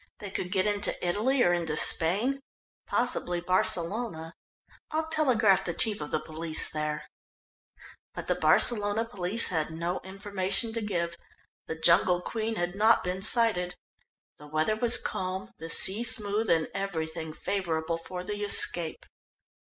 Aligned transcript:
"They 0.17 0.31
could 0.31 0.51
get 0.51 0.65
into 0.65 1.07
Italy 1.07 1.43
or 1.43 1.53
into 1.53 1.77
Spain, 1.77 2.39
possibly 2.87 3.39
Barcelona. 3.39 4.33
I 4.89 5.01
will 5.01 5.09
telegraph 5.09 5.63
the 5.63 5.75
Chief 5.75 6.01
of 6.01 6.09
the 6.09 6.19
Police 6.19 6.71
there." 6.71 7.03
But 8.15 8.25
the 8.25 8.33
Barcelona 8.33 9.05
police 9.05 9.49
had 9.49 9.69
no 9.69 9.99
information 10.03 10.73
to 10.73 10.81
give. 10.81 11.17
The 11.67 11.75
Jungle 11.75 12.19
Queen 12.19 12.55
had 12.55 12.73
not 12.73 13.03
been 13.03 13.21
sighted. 13.21 13.75
The 14.39 14.47
weather 14.47 14.75
was 14.75 14.97
calm, 14.97 15.51
the 15.59 15.69
sea 15.69 16.01
smooth, 16.01 16.49
and 16.49 16.67
everything 16.73 17.31
favourable 17.31 17.99
for 17.99 18.23
the 18.23 18.37
escape. 18.41 19.05